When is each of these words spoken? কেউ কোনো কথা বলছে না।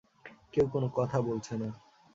কেউ 0.53 0.65
কোনো 0.67 0.87
কথা 0.95 1.17
বলছে 1.21 1.53
না। 1.57 1.69